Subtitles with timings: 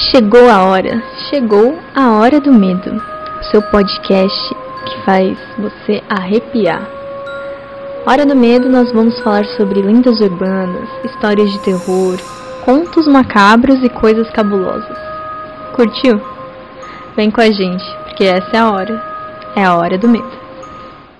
[0.00, 3.02] Chegou a hora, chegou a hora do medo.
[3.50, 4.54] Seu podcast
[4.86, 6.88] que faz você arrepiar.
[8.06, 12.16] Hora do medo, nós vamos falar sobre lendas urbanas, histórias de terror,
[12.64, 14.96] contos macabros e coisas cabulosas.
[15.74, 16.20] Curtiu?
[17.16, 19.02] Vem com a gente, porque essa é a hora.
[19.56, 20.47] É a hora do medo.